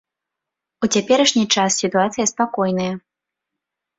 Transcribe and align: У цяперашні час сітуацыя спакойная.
У 0.85 0.89
цяперашні 0.95 1.43
час 1.57 1.77
сітуацыя 1.83 2.25
спакойная. 2.33 2.91